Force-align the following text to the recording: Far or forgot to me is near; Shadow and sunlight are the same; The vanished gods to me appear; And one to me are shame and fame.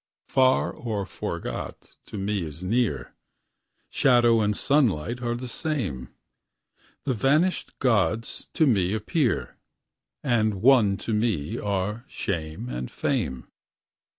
Far 0.27 0.73
or 0.73 1.05
forgot 1.05 1.91
to 2.07 2.17
me 2.17 2.41
is 2.41 2.63
near; 2.63 3.13
Shadow 3.91 4.41
and 4.41 4.57
sunlight 4.57 5.21
are 5.21 5.35
the 5.35 5.47
same; 5.47 6.09
The 7.03 7.13
vanished 7.13 7.77
gods 7.77 8.47
to 8.55 8.65
me 8.65 8.95
appear; 8.95 9.57
And 10.23 10.55
one 10.55 10.97
to 11.05 11.13
me 11.13 11.59
are 11.59 12.03
shame 12.07 12.67
and 12.67 12.89
fame. 12.89 13.45